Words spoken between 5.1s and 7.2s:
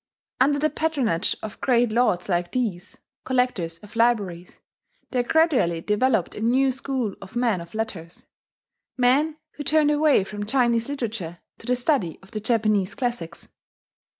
there gradually developed a new school